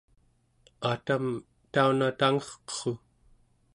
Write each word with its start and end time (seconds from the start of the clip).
atam, 0.91 1.25
tauna 1.73 2.07
tangerqerru! 2.19 2.93